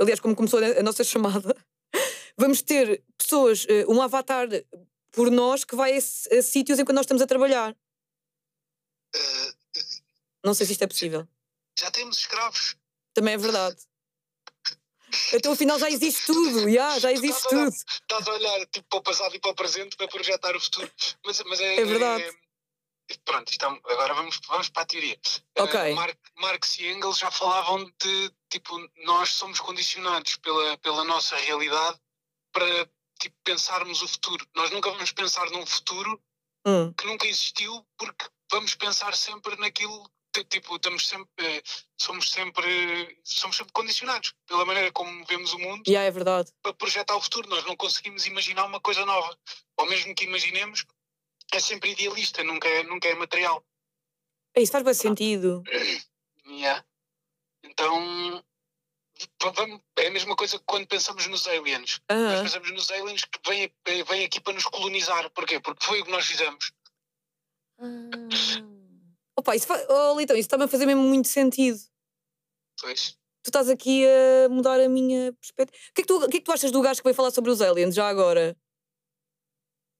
aliás, 0.00 0.20
como 0.20 0.34
começou 0.36 0.58
a 0.60 0.82
nossa 0.82 1.02
chamada, 1.04 1.56
vamos 2.36 2.62
ter 2.62 3.02
pessoas, 3.16 3.64
eh, 3.68 3.84
um 3.88 4.00
avatar 4.02 4.48
por 5.12 5.30
nós 5.30 5.64
que 5.64 5.74
vai 5.76 5.94
a, 5.94 5.98
a 5.98 6.42
sítios 6.42 6.78
enquanto 6.78 6.96
nós 6.96 7.04
estamos 7.06 7.22
a 7.22 7.26
trabalhar. 7.26 7.74
Não 10.46 10.54
sei 10.54 10.64
se 10.64 10.72
isto 10.72 10.84
é 10.84 10.86
possível. 10.86 11.26
já 11.76 11.90
temos 11.90 12.18
escravos. 12.18 12.76
Também 13.12 13.34
é 13.34 13.36
verdade. 13.36 13.76
Então, 15.32 15.52
afinal, 15.52 15.76
já 15.78 15.90
existe 15.90 16.24
tudo. 16.26 16.70
já 16.70 16.98
já 17.00 17.10
existe 17.10 17.36
Estás 17.38 17.52
olhar- 17.52 17.64
tudo. 17.64 17.76
Estás 17.76 18.28
a 18.28 18.32
olhar 18.32 18.66
tipo, 18.66 18.88
para 18.88 18.98
o 18.98 19.02
passado 19.02 19.34
e 19.34 19.40
para 19.40 19.50
o 19.50 19.54
presente 19.56 19.96
para 19.96 20.06
projetar 20.06 20.54
o 20.54 20.60
futuro. 20.60 20.88
Mas, 21.24 21.42
mas 21.42 21.58
é, 21.60 21.80
É 21.80 21.84
verdade. 21.84 22.22
é- 22.22 23.16
pronto, 23.24 23.52
então, 23.52 23.80
agora 23.86 24.14
vamos, 24.14 24.38
vamos 24.46 24.68
para 24.68 24.82
a 24.82 24.86
teoria. 24.86 25.18
Eh, 25.56 25.94
Mar- 25.94 26.16
Marx 26.36 26.78
e 26.78 26.86
Engels 26.92 27.18
já 27.18 27.30
falavam 27.32 27.84
de 28.00 28.32
tipo, 28.48 28.78
nós 29.04 29.30
somos 29.30 29.58
condicionados 29.58 30.36
pela, 30.36 30.78
pela 30.78 31.02
nossa 31.04 31.34
realidade 31.36 31.98
para 32.52 32.88
tipo, 33.20 33.36
pensarmos 33.42 34.00
o 34.00 34.06
futuro. 34.08 34.46
Nós 34.54 34.70
nunca 34.70 34.90
vamos 34.92 35.10
pensar 35.10 35.50
num 35.50 35.66
futuro 35.66 36.22
Hum, 36.64 36.92
que 36.94 37.06
nunca 37.06 37.26
existiu 37.26 37.84
porque 37.96 38.26
vamos 38.50 38.74
pensar 38.74 39.16
sempre 39.16 39.56
naquilo 39.56 40.08
tipo 40.44 40.76
estamos 40.76 41.06
sempre 41.08 41.46
eh, 41.46 41.62
somos 42.00 42.30
sempre 42.30 43.20
somos 43.24 43.56
sempre 43.56 43.72
condicionados 43.72 44.32
pela 44.46 44.64
maneira 44.64 44.90
como 44.92 45.24
vemos 45.26 45.52
o 45.52 45.58
mundo 45.58 45.82
já 45.86 46.02
é 46.02 46.10
verdade. 46.10 46.50
para 46.62 46.74
projetar 46.74 47.16
o 47.16 47.20
futuro 47.20 47.48
nós 47.48 47.64
não 47.64 47.76
conseguimos 47.76 48.26
imaginar 48.26 48.64
uma 48.64 48.80
coisa 48.80 49.04
nova 49.06 49.36
ou 49.78 49.86
mesmo 49.86 50.14
que 50.14 50.24
imaginemos 50.24 50.84
é 51.52 51.60
sempre 51.60 51.90
idealista 51.92 52.42
nunca 52.44 52.68
é, 52.68 52.82
nunca 52.82 53.08
é 53.08 53.14
material 53.14 53.64
É, 54.54 54.62
Isso 54.62 54.72
faz 54.72 54.84
bem 54.84 54.94
sentido. 54.94 55.62
Yeah. 56.48 56.84
então 57.64 58.44
é 59.98 60.06
a 60.06 60.10
mesma 60.12 60.36
coisa 60.36 60.58
que 60.58 60.64
quando 60.64 60.86
pensamos 60.86 61.26
nos 61.26 61.44
aliens 61.48 62.00
nós 62.08 62.42
pensamos 62.42 62.70
nos 62.70 62.88
aliens 62.92 63.24
que 63.24 63.40
vêm, 63.48 63.72
eh, 63.86 64.04
vêm 64.04 64.24
aqui 64.24 64.40
para 64.40 64.52
nos 64.52 64.64
colonizar 64.66 65.28
porquê? 65.30 65.58
porque 65.58 65.84
foi 65.84 66.00
o 66.00 66.04
que 66.04 66.10
nós 66.12 66.24
fizemos 66.24 66.70
Opa, 69.38 69.54
isso 69.54 69.66
faz... 69.66 69.86
oh, 69.88 70.18
Litão, 70.18 70.36
isso 70.36 70.46
está-me 70.46 70.64
a 70.64 70.68
fazer 70.68 70.86
mesmo 70.86 71.02
muito 71.02 71.28
sentido. 71.28 71.78
pois 72.80 73.16
Tu 73.42 73.48
estás 73.50 73.68
aqui 73.68 74.04
a 74.04 74.48
mudar 74.48 74.80
a 74.80 74.88
minha 74.88 75.32
perspectiva. 75.34 75.78
O 75.90 75.94
que, 75.94 76.00
é 76.00 76.02
que 76.02 76.08
tu, 76.08 76.16
o 76.16 76.28
que 76.28 76.36
é 76.36 76.40
que 76.40 76.46
tu 76.46 76.52
achas 76.52 76.72
do 76.72 76.82
gajo 76.82 77.00
que 77.00 77.04
veio 77.04 77.14
falar 77.14 77.30
sobre 77.30 77.50
os 77.50 77.62
aliens 77.62 77.94
já 77.94 78.08
agora? 78.08 78.56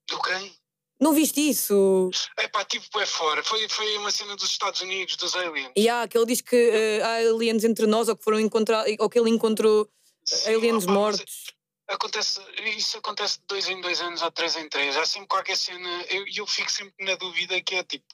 do 0.09 0.21
quem? 0.23 0.55
Não 0.99 1.13
viste 1.13 1.41
isso? 1.41 2.11
É 2.39 2.49
pá, 2.49 2.65
tipo, 2.65 2.99
é 2.99 3.05
fora. 3.05 3.43
Foi, 3.43 3.69
foi 3.69 3.99
uma 3.99 4.11
cena 4.11 4.35
dos 4.35 4.49
Estados 4.49 4.81
Unidos, 4.81 5.17
dos 5.17 5.35
aliens. 5.35 5.71
E 5.77 5.89
há, 5.89 6.09
que 6.09 6.17
ele 6.17 6.27
diz 6.27 6.41
que 6.41 6.57
eh, 6.57 7.03
há 7.03 7.17
aliens 7.17 7.65
entre 7.65 7.87
nós 7.87 8.09
ou 8.09 8.17
que 8.17 8.25
foram 8.25 8.41
encontrar 8.41 8.87
ou 8.99 9.11
que 9.11 9.19
ele 9.19 9.29
encontrou 9.29 9.89
Sim, 10.25 10.55
aliens 10.55 10.85
opá, 10.85 10.93
mas 10.93 10.95
mortos. 10.95 11.45
Acontece, 11.89 12.41
isso 12.77 12.99
acontece 12.99 13.39
de 13.39 13.45
dois 13.47 13.69
em 13.69 13.81
dois 13.81 14.01
anos 14.01 14.23
ou 14.23 14.31
três 14.33 14.57
em 14.57 14.69
três. 14.69 14.97
Há 14.97 15.05
sempre 15.05 15.29
qualquer 15.29 15.57
cena. 15.57 16.03
Eu, 16.09 16.25
eu 16.35 16.47
fico 16.47 16.71
sempre 16.71 16.95
na 17.05 17.15
dúvida 17.15 17.61
que 17.63 17.75
é 17.75 17.85
tipo: 17.85 18.07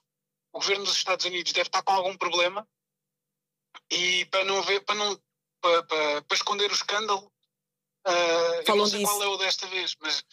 o 0.52 0.58
governo 0.60 0.84
dos 0.84 0.96
Estados 0.96 1.24
Unidos 1.26 1.52
deve 1.52 1.68
estar 1.68 1.82
com 1.82 1.92
algum 1.92 2.16
problema 2.16 2.66
e 3.90 4.24
para 4.26 4.44
não 4.44 4.62
ver, 4.62 4.80
para 4.80 4.94
não. 4.94 5.18
para, 5.60 5.82
para, 5.84 6.22
para 6.22 6.36
esconder 6.36 6.70
o 6.70 6.74
escândalo. 6.74 7.30
ah, 8.04 8.62
eu 8.66 8.76
não 8.76 8.86
sei 8.86 9.00
disso. 9.00 9.10
qual 9.10 9.22
é 9.22 9.26
o 9.28 9.36
desta 9.36 9.66
vez, 9.68 9.96
mas 10.00 10.24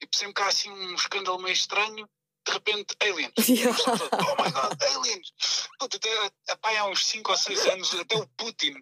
tipo, 0.00 0.16
sempre 0.16 0.34
que 0.34 0.42
há 0.42 0.46
assim 0.46 0.70
um 0.70 0.94
escândalo 0.94 1.38
meio 1.38 1.52
estranho, 1.52 2.08
de 2.46 2.52
repente, 2.52 2.96
aliens. 3.00 3.32
Yeah. 3.48 3.76
Oh 4.12 4.42
my 4.42 4.50
god, 4.50 4.82
aliens! 4.82 5.32
Puta, 5.78 5.96
até, 6.48 6.76
há 6.78 6.86
uns 6.86 7.06
5 7.06 7.30
ou 7.30 7.36
6 7.36 7.66
anos, 7.66 7.94
até 7.94 8.16
o 8.16 8.26
Putin 8.30 8.74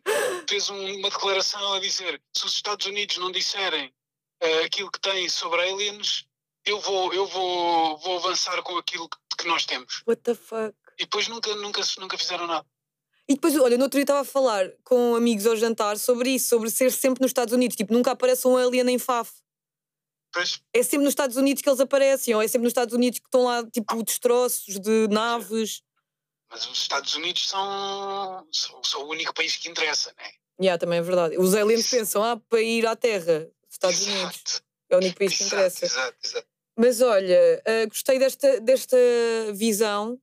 fez 0.49 0.71
um- 0.71 0.97
uma 0.99 1.11
declaração 1.11 1.75
a 1.75 1.81
dizer: 1.81 2.23
se 2.37 2.47
os 2.47 2.53
Estados 2.55 2.87
Unidos 2.87 3.17
não 3.19 3.31
disserem 3.33 3.93
eh, 4.41 4.65
aquilo 4.65 4.91
que 4.91 5.00
têm 5.00 5.29
sobre 5.29 5.62
aliens, 5.62 6.26
eu 6.65 6.81
vou, 6.81 7.12
eu 7.15 7.26
vou, 7.26 7.97
vou 7.99 8.19
avançar 8.19 8.62
com 8.62 8.76
aquilo 8.79 9.09
que, 9.09 9.19
que 9.38 9.47
nós 9.49 9.65
temos. 9.65 10.03
What 10.07 10.23
the 10.23 10.35
fuck? 10.35 10.76
E 10.99 11.05
depois 11.05 11.29
nunca, 11.29 11.55
nunca, 11.57 11.81
nunca 11.99 12.17
fizeram 12.19 12.47
nada. 12.47 12.67
E 13.29 13.35
depois, 13.35 13.57
olha, 13.57 13.76
no 13.76 13.85
outro 13.85 13.97
dia 13.99 14.05
estava 14.05 14.21
a 14.21 14.25
falar 14.25 14.71
com 14.85 15.17
amigos 15.17 15.47
ao 15.47 15.57
jantar 15.57 15.99
sobre 15.99 16.31
isso, 16.31 16.49
sobre 16.49 16.71
ser 16.71 16.93
sempre 16.93 17.21
nos 17.23 17.31
Estados 17.31 17.53
Unidos. 17.53 17.76
Tipo, 17.76 17.93
nunca 17.93 18.12
aparece 18.12 18.47
um 18.47 18.57
alien 18.57 18.88
em 18.88 18.99
FAF. 18.99 19.33
Pois, 20.33 20.61
É 20.73 20.83
sempre 20.83 20.99
nos 21.05 21.11
Estados 21.12 21.37
Unidos 21.37 21.62
que 21.62 21.69
eles 21.69 21.81
aparecem, 21.81 22.35
ou 22.35 22.43
é 22.43 22.47
sempre 22.47 22.65
nos 22.65 22.71
Estados 22.71 22.95
Unidos 22.95 23.19
que 23.19 23.26
estão 23.26 23.45
lá, 23.45 23.65
tipo, 23.69 24.03
destroços 24.03 24.79
de 24.79 25.09
naves. 25.09 25.83
mas 26.50 26.67
os 26.69 26.79
Estados 26.79 27.15
Unidos 27.15 27.49
são, 27.49 28.47
são, 28.53 28.85
são 28.85 29.03
o 29.05 29.09
único 29.09 29.35
país 29.35 29.57
que 29.57 29.69
interessa, 29.69 30.12
né? 30.19 30.31
Yeah, 30.61 30.79
também 30.79 30.99
é 30.99 31.03
verdade. 31.03 31.37
Os 31.38 31.55
aliens 31.55 31.88
pensam, 31.91 32.23
ah, 32.23 32.37
para 32.49 32.61
ir 32.62 32.87
à 32.87 32.95
Terra, 32.95 33.49
Estados 33.71 34.00
Unidos. 34.07 34.23
Exato, 34.23 34.62
É 34.91 34.95
o 34.95 34.99
único 34.99 35.19
país 35.19 35.37
que 35.37 35.43
exato, 35.43 35.55
interessa. 35.57 35.85
exato, 35.85 36.17
exato. 36.25 36.47
Mas 36.79 37.00
olha, 37.00 37.62
ah, 37.67 37.87
gostei 37.87 38.19
desta, 38.19 38.61
desta 38.61 38.97
visão 39.55 40.21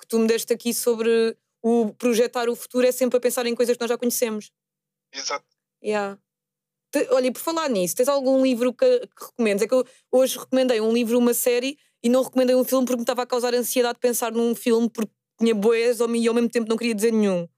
que 0.00 0.06
tu 0.06 0.18
me 0.18 0.26
deste 0.26 0.52
aqui 0.52 0.72
sobre 0.74 1.36
o 1.62 1.92
projetar 1.94 2.48
o 2.48 2.56
futuro 2.56 2.86
é 2.86 2.92
sempre 2.92 3.18
a 3.18 3.20
pensar 3.20 3.46
em 3.46 3.54
coisas 3.54 3.76
que 3.76 3.80
nós 3.82 3.90
já 3.90 3.98
conhecemos. 3.98 4.50
exato. 5.12 5.44
Yeah. 5.82 6.18
Te- 6.92 7.08
olha, 7.10 7.28
e 7.28 7.30
por 7.30 7.40
falar 7.40 7.68
nisso, 7.68 7.94
tens 7.96 8.08
algum 8.08 8.42
livro 8.42 8.72
que, 8.74 9.00
que 9.00 9.24
recomendes? 9.24 9.62
É 9.62 9.68
que 9.68 9.74
eu 9.74 9.84
hoje 10.10 10.38
recomendei 10.38 10.80
um 10.80 10.92
livro, 10.92 11.18
uma 11.18 11.32
série, 11.32 11.78
e 12.02 12.08
não 12.08 12.22
recomendei 12.22 12.56
um 12.56 12.64
filme 12.64 12.84
porque 12.84 12.96
me 12.96 13.02
estava 13.02 13.22
a 13.22 13.26
causar 13.26 13.54
ansiedade 13.54 13.98
pensar 13.98 14.32
num 14.32 14.54
filme 14.54 14.90
porque 14.90 15.12
tinha 15.38 15.54
boas 15.54 16.00
ao, 16.00 16.14
e 16.14 16.28
ao 16.28 16.34
mesmo 16.34 16.50
tempo 16.50 16.68
não 16.68 16.76
queria 16.76 16.94
dizer 16.94 17.12
nenhum. 17.12 17.48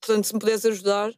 Portanto, 0.00 0.26
se 0.26 0.34
me 0.34 0.40
puderes 0.40 0.64
ajudar. 0.64 1.12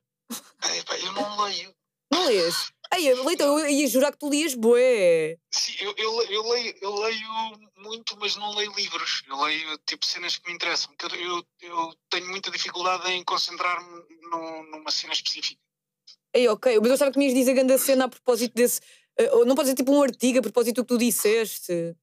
Ai, 0.60 0.82
pá, 0.84 0.98
eu 0.98 1.12
não 1.12 1.44
leio. 1.44 1.74
Não 2.10 2.26
lês? 2.26 2.72
Ai, 2.94 3.12
Leitão, 3.12 3.58
eu 3.58 3.68
ia 3.68 3.88
jurar 3.88 4.12
que 4.12 4.18
tu 4.18 4.30
lias 4.30 4.54
bué. 4.54 5.36
Sim, 5.50 5.74
eu, 5.80 5.94
eu, 5.96 6.22
eu 6.30 6.48
leio, 6.48 6.74
eu 6.80 6.94
leio 6.94 7.28
muito, 7.76 8.16
mas 8.20 8.36
não 8.36 8.54
leio 8.54 8.72
livros. 8.76 9.24
Eu 9.26 9.42
leio 9.42 9.76
tipo 9.78 10.06
cenas 10.06 10.38
que 10.38 10.48
me 10.48 10.54
interessam. 10.54 10.94
porque 10.96 11.16
Eu, 11.16 11.44
eu, 11.60 11.92
tenho 12.08 12.28
muita 12.28 12.52
dificuldade 12.52 13.10
em 13.10 13.24
concentrar-me 13.24 14.04
num- 14.30 14.62
numa 14.70 14.92
cena 14.92 15.12
específica. 15.12 15.60
Ei, 16.32 16.46
ok, 16.46 16.78
mas 16.78 16.90
eu 16.90 16.96
sabia 16.96 17.12
que 17.12 17.18
me 17.18 17.24
ias 17.26 17.34
dizer 17.34 17.54
grande 17.54 17.76
cena 17.78 18.04
a 18.04 18.08
propósito 18.08 18.54
desse. 18.54 18.80
ou 19.32 19.44
não 19.44 19.56
pode 19.56 19.70
ser 19.70 19.74
tipo 19.74 19.92
um 19.92 20.00
artigo 20.02 20.38
a 20.38 20.42
propósito 20.42 20.76
do 20.76 20.84
que 20.84 20.88
tu 20.94 20.98
disseste. 20.98 21.96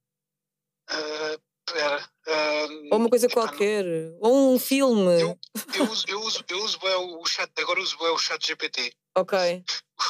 Ah, 0.90 1.38
Espera. 1.76 2.10
ah, 2.28 2.68
Ou 2.92 2.98
uma 3.00 3.10
coisa 3.10 3.28
epá, 3.28 3.42
não- 3.42 3.48
qualquer. 3.48 3.86
Ou 4.20 4.54
um 4.56 4.60
filme. 4.60 5.22
Eu- 5.22 5.40
Eu 5.76 5.90
uso, 5.90 6.06
eu 6.08 6.20
uso, 6.22 6.44
eu 6.50 6.60
uso 6.64 6.80
o 7.20 7.26
chat, 7.26 7.50
agora 7.58 7.80
uso 7.82 7.96
o 8.00 8.18
chat 8.18 8.46
GPT. 8.46 8.94
Ok. 9.16 9.38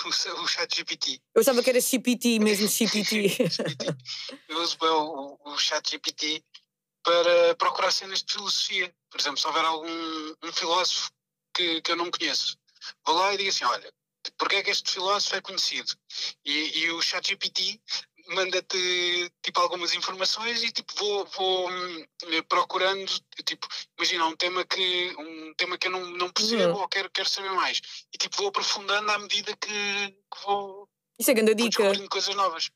O, 0.05 0.07
o 0.43 0.47
chat 0.47 0.73
GPT. 0.73 1.19
Eu 1.35 1.41
achava 1.41 1.61
que 1.61 1.69
era 1.69 1.79
GPT 1.81 2.39
mesmo, 2.39 2.65
GPT. 2.65 3.35
Eu 4.47 4.61
uso 4.61 4.77
bem 4.79 4.89
o, 4.89 5.37
o 5.45 5.57
chat 5.59 5.91
GPT 5.91 6.41
para 7.03 7.55
procurar 7.55 7.91
cenas 7.91 8.23
de 8.23 8.33
filosofia. 8.33 8.93
Por 9.09 9.19
exemplo, 9.19 9.37
se 9.37 9.45
houver 9.47 9.65
algum 9.65 10.33
um 10.43 10.51
filósofo 10.53 11.11
que, 11.53 11.81
que 11.81 11.91
eu 11.91 11.97
não 11.97 12.09
conheço, 12.09 12.57
vou 13.05 13.15
lá 13.15 13.33
e 13.33 13.37
digo 13.37 13.49
assim: 13.49 13.65
olha, 13.65 13.91
porque 14.37 14.55
é 14.55 14.63
que 14.63 14.69
este 14.71 14.93
filósofo 14.93 15.35
é 15.35 15.41
conhecido? 15.41 15.91
E, 16.45 16.79
e 16.79 16.91
o 16.91 17.01
chat 17.01 17.27
GPT 17.27 17.81
manda-te 18.35 19.31
tipo 19.43 19.59
algumas 19.59 19.93
informações 19.93 20.63
e 20.63 20.71
tipo 20.71 20.93
vou, 20.95 21.25
vou 21.25 21.69
hum, 21.71 22.05
procurando 22.47 23.11
tipo 23.45 23.67
imagina 23.97 24.25
um 24.25 24.35
tema 24.35 24.65
que 24.65 25.15
um 25.17 25.53
tema 25.55 25.77
que 25.77 25.87
eu 25.87 25.91
não, 25.91 26.05
não 26.11 26.29
percebo 26.29 26.73
Uhum. 26.73 26.81
ou 26.81 26.87
quero, 26.87 27.09
quero 27.11 27.29
saber 27.29 27.51
mais 27.51 27.81
e 28.13 28.17
tipo 28.17 28.37
vou 28.37 28.47
aprofundando 28.47 29.09
à 29.11 29.19
medida 29.19 29.55
que, 29.57 29.69
que 29.69 30.43
vou, 30.45 30.87
Isso 31.19 31.31
é 31.31 31.33
grande 31.33 31.55
dica. 31.55 31.69
descobrindo 31.83 32.09
coisas 32.09 32.35
novas 32.35 32.69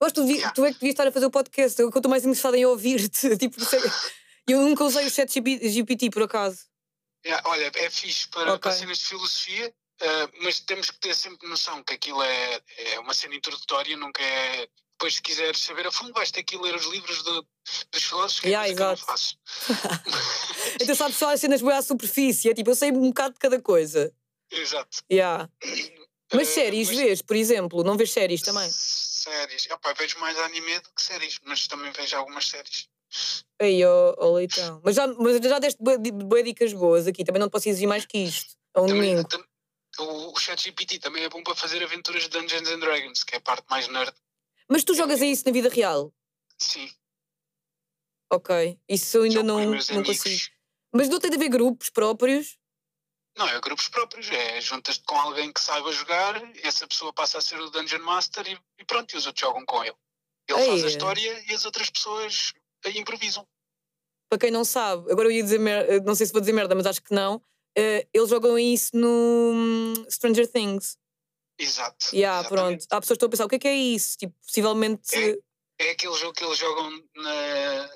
Gosto, 0.00 0.22
tu, 0.24 0.30
Yeah. 0.30 0.52
tu 0.54 0.64
é 0.64 0.68
que 0.68 0.74
devias 0.78 0.92
estar 0.92 1.08
a 1.08 1.10
fazer 1.12 1.26
o 1.26 1.30
podcast. 1.30 1.80
Eu 1.82 1.88
estou 1.88 2.08
mais 2.08 2.22
interessada 2.24 2.56
em 2.56 2.64
ouvir-te. 2.64 3.34
Tipo, 3.36 3.56
eu 4.48 4.62
nunca 4.62 4.84
usei 4.84 5.04
o 5.04 5.10
chat 5.10 5.28
GPT, 5.32 6.08
por 6.10 6.22
acaso. 6.22 6.66
Yeah, 7.26 7.42
olha, 7.50 7.68
é 7.74 7.90
fixe 7.90 8.28
para, 8.28 8.52
Ok. 8.52 8.60
para 8.60 8.70
cenas 8.70 8.98
de 8.98 9.04
filosofia, 9.06 9.74
eh, 10.00 10.28
mas 10.40 10.60
temos 10.60 10.88
que 10.88 11.00
ter 11.00 11.16
sempre 11.16 11.48
noção 11.48 11.82
que 11.82 11.94
aquilo 11.94 12.22
é, 12.22 12.62
é 12.94 13.00
uma 13.00 13.12
cena 13.12 13.34
introdutória, 13.34 13.96
nunca 13.96 14.22
é. 14.22 14.68
Depois, 14.98 15.14
se 15.14 15.22
quiseres 15.22 15.60
saber 15.60 15.86
a 15.86 15.92
fundo, 15.92 16.12
vais 16.12 16.32
ter 16.32 16.42
que 16.42 16.56
ir 16.56 16.60
ler 16.60 16.74
os 16.74 16.84
livros 16.86 17.22
do- 17.22 17.46
dos 17.92 18.02
filósofos, 18.02 18.40
que 18.40 18.48
é 18.48 18.50
Yeah, 18.50 18.66
coisa 18.66 18.76
que 18.76 18.82
eu 18.82 18.92
exato. 18.92 19.06
faço. 19.06 19.38
Então 20.82 20.94
sabes 20.96 21.16
só 21.16 21.32
as 21.32 21.40
cenas 21.40 21.62
bem 21.62 21.72
à 21.72 21.80
superfície. 21.82 22.50
É 22.50 22.54
tipo, 22.54 22.70
eu 22.70 22.74
sei 22.74 22.90
um 22.90 23.08
bocado 23.08 23.34
de 23.34 23.38
cada 23.38 23.62
coisa. 23.62 24.12
Exato. 24.50 24.98
Yeah. 25.10 25.48
Mas 26.34 26.48
Eh, 26.48 26.52
séries, 26.52 26.88
mas 26.88 26.96
vês, 26.98 27.22
por 27.22 27.36
exemplo? 27.36 27.82
Não 27.84 27.96
vês 27.96 28.10
séries 28.10 28.42
também? 28.42 28.68
Séries. 28.70 29.66
Opá, 29.70 29.94
vejo 29.94 30.18
mais 30.18 30.36
anime 30.40 30.78
do 30.80 30.90
que 30.94 31.00
séries, 31.00 31.38
mas 31.42 31.66
também 31.68 31.90
vejo 31.92 32.14
algumas 32.16 32.46
séries. 32.48 32.86
Aí, 33.58 33.82
ó 33.84 34.14
ó, 34.18 34.34
leitão. 34.34 34.78
Mas 34.84 34.96
já, 34.96 35.06
mas 35.06 35.40
já 35.42 35.58
deste 35.58 35.78
bué 35.80 36.42
dicas 36.42 36.74
boas 36.74 37.06
aqui. 37.06 37.24
Também 37.24 37.40
não 37.40 37.48
posso 37.48 37.66
exigir 37.68 37.88
mais 37.88 38.04
que 38.04 38.18
isto. 38.18 38.56
A 38.74 38.82
um 38.82 38.86
Também, 38.88 39.14
domingo. 39.14 39.28
tam- 39.28 39.42
o, 40.00 40.32
o 40.34 40.38
ChatGPT 40.38 40.98
também 40.98 41.24
é 41.24 41.28
bom 41.30 41.42
para 41.42 41.54
fazer 41.54 41.82
aventuras 41.82 42.24
de 42.24 42.28
Dungeons 42.28 42.68
and 42.68 42.78
Dragons, 42.80 43.24
que 43.24 43.34
é 43.34 43.38
a 43.38 43.40
parte 43.40 43.64
mais 43.70 43.88
nerd. 43.88 44.12
Mas 44.68 44.84
tu 44.84 44.94
jogas 44.94 45.22
a 45.22 45.26
isso 45.26 45.44
na 45.46 45.52
vida 45.52 45.68
real? 45.68 46.12
Sim. 46.58 46.90
Ok. 48.30 48.78
Isso 48.88 49.16
eu 49.16 49.22
ainda 49.22 49.36
jogo 49.36 49.46
não, 49.46 49.70
não 49.70 50.02
consigo. 50.04 50.52
Mas 50.92 51.08
não 51.08 51.18
tem 51.18 51.30
de 51.30 51.36
haver 51.36 51.48
grupos 51.48 51.90
próprios? 51.90 52.58
Não, 53.36 53.48
é 53.48 53.60
grupos 53.60 53.88
próprios, 53.88 54.28
é 54.30 54.60
juntas-te 54.60 55.04
com 55.04 55.14
alguém 55.14 55.52
que 55.52 55.60
saiba 55.60 55.92
jogar, 55.92 56.42
essa 56.64 56.88
pessoa 56.88 57.12
passa 57.12 57.38
a 57.38 57.40
ser 57.40 57.60
o 57.60 57.70
Dungeon 57.70 58.02
Master 58.02 58.44
e, 58.48 58.58
e 58.80 58.84
pronto, 58.84 59.14
e 59.14 59.16
os 59.16 59.26
outros 59.26 59.40
jogam 59.40 59.64
com 59.64 59.84
ele. 59.84 59.94
Ele 60.48 60.66
faz 60.66 60.84
a 60.84 60.88
história 60.88 61.44
e 61.48 61.54
as 61.54 61.64
outras 61.64 61.88
pessoas 61.88 62.52
aí 62.84 62.98
improvisam. 62.98 63.46
Para 64.28 64.40
quem 64.40 64.50
não 64.50 64.64
sabe, 64.64 65.10
agora 65.12 65.28
eu 65.28 65.32
ia 65.32 65.42
dizer 65.42 65.58
merda, 65.58 66.00
não 66.00 66.14
sei 66.14 66.26
se 66.26 66.32
vou 66.32 66.40
dizer 66.40 66.52
merda, 66.52 66.74
mas 66.74 66.86
acho 66.86 67.02
que 67.02 67.14
não. 67.14 67.40
eh, 67.76 68.08
eles 68.12 68.28
jogam 68.28 68.58
isso 68.58 68.90
no 68.96 69.52
hum, 69.54 69.94
Stranger 70.10 70.50
Things. 70.50 70.98
Exato. 71.58 72.14
Yeah, 72.14 72.40
exatamente. 72.40 72.78
pronto. 72.78 72.86
Há 72.90 73.00
pessoas 73.00 73.16
que 73.18 73.24
estão 73.24 73.26
a 73.26 73.30
pensar, 73.30 73.44
o 73.44 73.48
que 73.48 73.56
é 73.56 73.58
que 73.58 73.68
é 73.68 73.74
isso? 73.76 74.16
Tipo, 74.18 74.34
possivelmente. 74.46 75.14
É. 75.16 75.36
É 75.80 75.90
aquele 75.92 76.14
jogo 76.14 76.32
que 76.32 76.42
eles 76.44 76.58
jogam 76.58 76.90
na, 77.14 77.90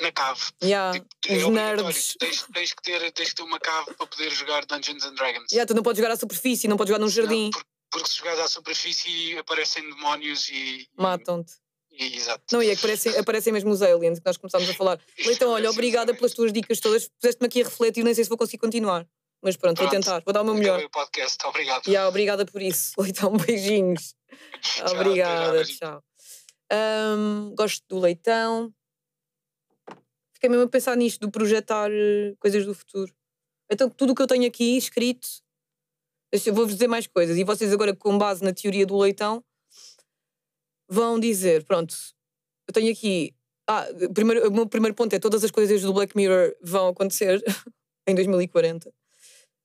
na 0.00 0.12
cave. 0.12 0.40
Yeah, 0.62 0.92
Tipo, 0.98 1.06
é 1.28 1.36
os 1.36 1.44
obrigatório. 1.44 1.82
nerds. 1.84 2.16
Tens, 2.18 2.46
tens, 2.52 2.72
que 2.72 2.82
ter, 2.82 3.12
tens 3.12 3.28
que 3.28 3.34
ter 3.36 3.42
uma 3.42 3.60
cave 3.60 3.94
para 3.94 4.06
poder 4.08 4.30
jogar 4.30 4.64
Dungeons 4.66 5.04
and 5.04 5.14
Dragons. 5.14 5.52
Yeah, 5.52 5.66
tu 5.66 5.74
não 5.74 5.82
podes 5.84 5.98
jogar 5.98 6.12
à 6.12 6.16
superfície, 6.16 6.66
não 6.66 6.76
podes 6.76 6.90
jogar 6.90 7.00
num 7.04 7.08
jardim. 7.10 7.50
por- 7.50 7.64
porque 7.92 8.08
se 8.08 8.16
jogares 8.18 8.40
à 8.40 8.48
superfície 8.48 9.36
aparecem 9.38 9.82
demónios 9.88 10.48
e. 10.48 10.88
Matam-te. 10.96 11.52
e- 11.92 12.16
exato. 12.16 12.42
Não, 12.50 12.62
e 12.62 12.70
é 12.70 12.74
que 12.74 12.78
aparecem, 12.80 13.16
aparecem 13.18 13.52
mesmo 13.52 13.70
os 13.70 13.82
aliens 13.82 14.18
que 14.18 14.24
nós 14.26 14.36
começámos 14.38 14.68
a 14.70 14.74
falar. 14.74 14.98
Então, 15.18 15.50
olha, 15.50 15.70
obrigada 15.70 16.12
pelas 16.14 16.32
tuas 16.32 16.52
dicas 16.52 16.80
todas. 16.80 17.08
Puseste-me 17.20 17.46
aqui 17.46 17.60
a 17.60 17.64
refletir, 17.66 18.02
nem 18.02 18.14
sei 18.14 18.24
se 18.24 18.30
vou 18.30 18.38
conseguir 18.38 18.58
continuar. 18.58 19.06
Mas 19.42 19.56
pronto, 19.56 19.78
vou 19.78 19.88
Pronto. 19.88 20.04
tentar, 20.04 20.22
vou 20.24 20.32
dar 20.32 20.42
o 20.42 20.44
meu 20.44 20.54
melhor. 20.54 20.82
O 20.84 20.90
podcast, 20.90 21.36
obrigado. 21.46 21.86
Yeah, 21.88 22.08
obrigada 22.08 22.46
por 22.46 22.62
isso. 22.62 22.92
Leitão, 23.00 23.32
beijinhos. 23.36 24.14
Tchau, 24.62 24.94
Obrigada, 24.94 25.52
beijinho. 25.52 25.78
tchau. 25.78 26.04
Ahm, 26.70 27.54
gosto 27.56 27.84
do 27.88 27.98
leitão. 27.98 28.72
Fiquei 30.32 30.48
mesmo 30.48 30.64
a 30.64 30.68
pensar 30.68 30.96
nisto, 30.96 31.20
do 31.20 31.30
projetar 31.30 31.90
eh, 31.90 32.34
coisas 32.38 32.64
do 32.64 32.74
futuro. 32.74 33.12
Então, 33.70 33.88
tudo 33.90 34.12
o 34.12 34.14
que 34.14 34.22
eu 34.22 34.26
tenho 34.26 34.46
aqui 34.46 34.76
escrito, 34.76 35.28
eu 36.32 36.54
vou-vos 36.54 36.74
dizer 36.74 36.86
mais 36.88 37.06
coisas. 37.06 37.36
E 37.36 37.44
vocês, 37.44 37.72
agora, 37.72 37.94
com 37.94 38.16
base 38.16 38.42
na 38.42 38.52
teoria 38.52 38.86
do 38.86 38.96
leitão, 38.98 39.44
vão 40.88 41.18
dizer: 41.18 41.64
pronto, 41.64 41.94
eu 42.68 42.72
tenho 42.72 42.92
aqui. 42.92 43.34
Ah, 43.68 43.86
primeiro, 44.14 44.48
o 44.48 44.52
meu 44.52 44.66
primeiro 44.66 44.94
ponto 44.94 45.12
é: 45.14 45.18
todas 45.18 45.44
as 45.44 45.50
coisas 45.50 45.82
do 45.82 45.92
Black 45.92 46.16
Mirror 46.16 46.54
vão 46.62 46.88
acontecer 46.88 47.42
em 48.06 48.14
2040. 48.14 48.92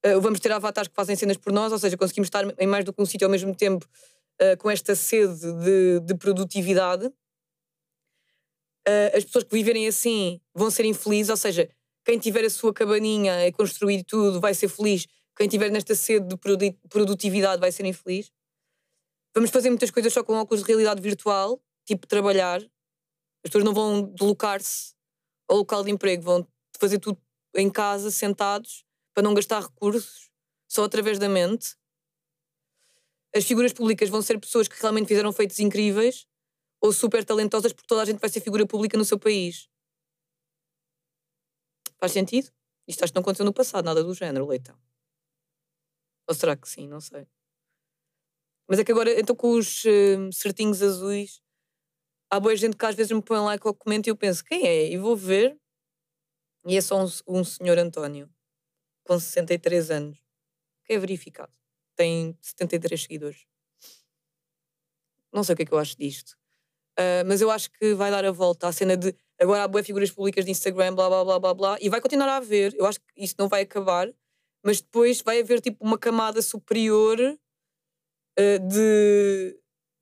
Uh, 0.05 0.21
vamos 0.21 0.39
ter 0.39 0.51
avatares 0.51 0.87
que 0.87 0.95
fazem 0.95 1.15
cenas 1.15 1.37
por 1.37 1.51
nós, 1.51 1.71
ou 1.71 1.79
seja, 1.79 1.97
conseguimos 1.97 2.27
estar 2.27 2.45
em 2.59 2.67
mais 2.67 2.85
do 2.85 2.93
que 2.93 3.01
um 3.01 3.05
sítio 3.05 3.25
ao 3.25 3.31
mesmo 3.31 3.55
tempo 3.55 3.85
uh, 4.41 4.57
com 4.57 4.69
esta 4.69 4.95
sede 4.95 5.51
de, 5.63 5.99
de 6.01 6.15
produtividade. 6.15 7.07
Uh, 8.87 9.09
as 9.17 9.25
pessoas 9.25 9.43
que 9.43 9.53
viverem 9.53 9.87
assim 9.87 10.39
vão 10.53 10.69
ser 10.69 10.85
infelizes, 10.85 11.29
ou 11.29 11.37
seja, 11.37 11.69
quem 12.05 12.17
tiver 12.17 12.45
a 12.45 12.49
sua 12.49 12.73
cabaninha 12.73 13.45
e 13.45 13.51
construir 13.51 14.03
tudo 14.03 14.39
vai 14.39 14.53
ser 14.53 14.69
feliz, 14.69 15.07
quem 15.35 15.47
tiver 15.47 15.69
nesta 15.69 15.93
sede 15.93 16.27
de 16.27 16.37
produ- 16.37 16.73
produtividade 16.89 17.59
vai 17.59 17.71
ser 17.71 17.85
infeliz. 17.85 18.31
Vamos 19.35 19.51
fazer 19.51 19.69
muitas 19.69 19.91
coisas 19.91 20.13
só 20.13 20.23
com 20.23 20.33
óculos 20.33 20.63
de 20.63 20.67
realidade 20.67 21.01
virtual, 21.01 21.61
tipo 21.85 22.07
trabalhar. 22.07 22.61
As 22.61 23.49
pessoas 23.51 23.63
não 23.63 23.73
vão 23.73 24.01
deslocar-se 24.03 24.93
ao 25.49 25.57
local 25.57 25.83
de 25.83 25.91
emprego, 25.91 26.23
vão 26.23 26.47
fazer 26.79 26.97
tudo 26.97 27.19
em 27.55 27.69
casa, 27.69 28.09
sentados, 28.09 28.83
para 29.17 29.23
não 29.23 29.33
gastar 29.33 29.63
recursos, 29.63 30.29
só 30.67 30.83
através 30.83 31.17
da 31.17 31.27
mente. 31.27 31.75
As 33.35 33.45
figuras 33.45 33.73
públicas 33.73 34.09
vão 34.09 34.21
ser 34.21 34.39
pessoas 34.39 34.67
que 34.67 34.79
realmente 34.79 35.07
fizeram 35.07 35.33
feitos 35.33 35.57
incríveis 35.57 36.27
ou 36.79 36.93
super 36.93 37.25
talentosas, 37.25 37.73
porque 37.73 37.87
toda 37.87 38.03
a 38.03 38.05
gente 38.05 38.19
vai 38.19 38.29
ser 38.29 38.41
figura 38.41 38.67
pública 38.67 38.95
no 38.95 39.03
seu 39.03 39.17
país. 39.17 39.67
Faz 41.97 42.11
sentido? 42.11 42.51
Isto 42.87 43.05
acho 43.05 43.11
que 43.11 43.15
não 43.15 43.23
aconteceu 43.23 43.43
no 43.43 43.51
passado, 43.51 43.85
nada 43.85 44.03
do 44.03 44.13
género, 44.13 44.45
leitão. 44.45 44.79
Ou 46.27 46.35
será 46.35 46.55
que 46.55 46.69
sim? 46.69 46.87
Não 46.87 47.01
sei. 47.01 47.27
Mas 48.69 48.77
é 48.77 48.83
que 48.83 48.91
agora, 48.91 49.19
então 49.19 49.35
com 49.35 49.53
os 49.53 49.83
eh, 49.83 50.29
certinhos 50.31 50.83
azuis, 50.83 51.41
há 52.29 52.39
boa 52.39 52.55
gente 52.55 52.77
que 52.77 52.85
às 52.85 52.93
vezes 52.93 53.11
me 53.11 53.23
põe 53.23 53.39
like 53.39 53.67
ou 53.67 53.73
comenta 53.73 54.09
e 54.09 54.11
eu 54.11 54.15
penso, 54.15 54.43
quem 54.43 54.67
é? 54.67 54.91
E 54.91 54.95
vou 54.95 55.15
ver. 55.17 55.59
E 56.67 56.77
é 56.77 56.81
só 56.81 57.03
um, 57.03 57.09
um 57.27 57.43
senhor 57.43 57.79
António, 57.79 58.29
com 59.07 59.19
63 59.19 59.91
anos, 59.91 60.17
que 60.85 60.93
é 60.93 60.99
verificado. 60.99 61.51
Tem 61.95 62.37
73 62.41 63.01
seguidores. 63.01 63.45
Não 65.33 65.43
sei 65.43 65.53
o 65.53 65.55
que 65.55 65.63
é 65.63 65.65
que 65.65 65.73
eu 65.73 65.79
acho 65.79 65.97
disto. 65.97 66.37
Ah, 66.97 67.23
mas 67.25 67.41
eu 67.41 67.51
acho 67.51 67.71
que 67.71 67.93
vai 67.93 68.09
dar 68.09 68.25
a 68.25 68.31
volta 68.31 68.67
à 68.67 68.71
cena 68.71 68.97
de 68.97 69.15
agora 69.39 69.63
há 69.63 69.67
boas 69.67 69.85
figuras 69.85 70.11
públicas 70.11 70.43
de 70.43 70.51
Instagram, 70.51 70.95
blá 70.95 71.07
blá 71.07 71.23
blá 71.23 71.39
blá 71.39 71.53
blá, 71.53 71.77
e 71.79 71.89
vai 71.89 72.01
continuar 72.01 72.27
a 72.27 72.37
haver. 72.37 72.73
Eu 72.75 72.85
acho 72.87 72.99
que 72.99 73.05
isso 73.15 73.35
não 73.37 73.47
vai 73.47 73.61
acabar, 73.61 74.11
mas 74.63 74.81
depois 74.81 75.21
vai 75.21 75.39
haver 75.39 75.61
tipo 75.61 75.83
uma 75.85 75.97
camada 75.97 76.41
superior 76.41 77.19
ah, 78.37 78.57
de. 78.57 79.59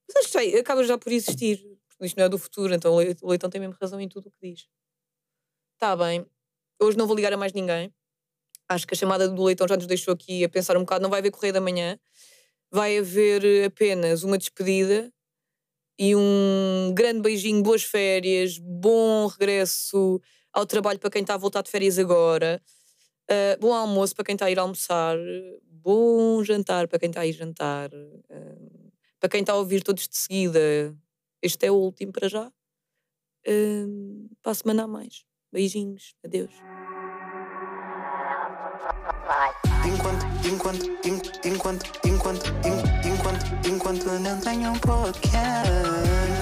Mas 0.08 0.26
acho 0.26 0.32
que 0.32 0.58
acaba 0.58 0.84
já 0.84 0.98
por 0.98 1.12
existir. 1.12 1.58
Porque 1.90 2.08
isto 2.08 2.18
não 2.18 2.26
é 2.26 2.30
do 2.30 2.38
futuro, 2.38 2.74
então 2.74 2.94
o 2.94 3.30
Leitão 3.30 3.50
tem 3.50 3.62
mesmo 3.62 3.76
razão 3.80 4.00
em 4.02 4.10
tudo 4.10 4.28
o 4.28 4.32
que 4.32 4.52
diz. 4.52 4.68
Está 5.76 5.96
bem. 5.96 6.26
Hoje 6.82 6.98
não 6.98 7.08
vou 7.08 7.16
ligar 7.16 7.32
a 7.32 7.38
mais 7.38 7.54
ninguém. 7.54 7.94
Acho 8.68 8.88
que 8.88 8.94
a 8.94 8.98
chamada 8.98 9.30
do 9.30 9.44
Leitão 9.44 9.68
já 9.68 9.76
nos 9.76 9.86
deixou 9.86 10.14
aqui 10.14 10.44
a 10.44 10.50
pensar 10.50 10.76
um 10.78 10.82
bocado. 10.82 11.04
Não 11.04 11.10
vai 11.10 11.20
haver 11.20 11.32
correio 11.32 11.54
da 11.54 11.62
manhã, 11.62 12.00
vai 12.72 12.98
haver 12.98 13.44
eh, 13.46 13.66
apenas 13.66 14.24
uma 14.24 14.38
despedida 14.38 15.12
e 15.98 16.16
um 16.16 16.92
grande 16.94 17.22
beijinho, 17.22 17.64
boas 17.64 17.84
férias, 17.84 18.58
bom 18.58 19.28
regresso 19.28 20.20
ao 20.52 20.66
trabalho 20.66 21.00
para 21.00 21.10
quem 21.10 21.22
está 21.22 21.36
a 21.36 21.38
voltar 21.38 21.62
de 21.62 21.70
férias 21.70 21.98
agora, 22.00 22.62
uh, 23.30 23.60
bom 23.60 23.74
almoço 23.74 24.16
para 24.16 24.26
quem 24.26 24.36
está 24.36 24.46
a 24.46 24.52
ir 24.52 24.60
almoçar, 24.60 25.18
bom 25.64 26.44
jantar 26.44 26.88
para 26.88 27.00
quem 27.00 27.10
está 27.10 27.22
a 27.22 27.28
ir 27.28 27.34
jantar, 27.34 27.90
uh, 27.94 28.92
para 29.20 29.30
quem 29.30 29.42
está 29.42 29.54
a 29.54 29.58
ouvir 29.58 29.84
todos 29.84 30.08
de 30.08 30.18
seguida, 30.18 30.96
este 31.42 31.66
é 31.66 31.72
o 31.72 31.76
último 31.76 32.12
para 32.12 32.28
já. 32.28 32.52
Uh, 33.48 34.30
para 34.42 34.52
a 34.52 34.56
semana 34.56 34.84
a 34.84 34.88
mais. 34.88 35.24
Beijinhos, 35.52 36.16
adeus. 36.26 36.52
Enquanto, 39.86 40.26
enquanto, 40.46 40.86
enquanto, 41.46 41.86
enquanto, 42.04 42.54
enquanto, 43.06 43.68
enquanto 43.68 44.06
não 44.20 44.40
tenho 44.42 44.72
um 44.72 44.80
podcast. 44.80 46.35